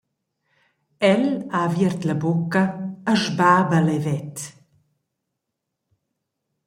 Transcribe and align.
Ella 1.11 1.33
ha 1.55 1.59
aviert 1.67 2.01
la 2.07 2.15
bucca 2.23 2.63
e 3.11 3.13
sbaba 3.23 3.79
levet. 3.87 4.35